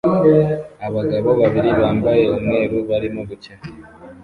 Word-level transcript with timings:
Abagabo 0.87 1.29
babiri 1.39 1.69
bambaye 1.79 2.23
umweru 2.37 2.75
barimo 2.89 3.21
gukina 3.29 3.63